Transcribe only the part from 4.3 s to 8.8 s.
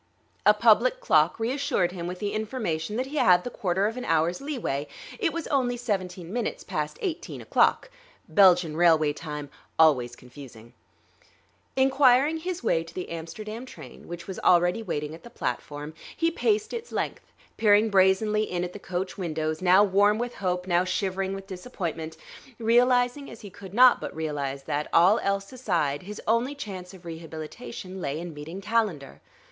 leeway; it was only seventeen minutes past eighteen o'clock (Belgian